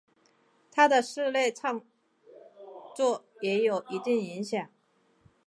[0.71, 1.79] 他的室内乐创
[2.95, 4.67] 作也有一定影响。